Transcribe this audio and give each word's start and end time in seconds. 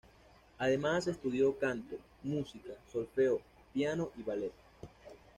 Además 0.57 1.05
estudió 1.05 1.59
canto, 1.59 1.95
música, 2.23 2.71
solfeo, 2.91 3.39
piano 3.71 4.09
y 4.17 4.23
ballet. 4.23 4.51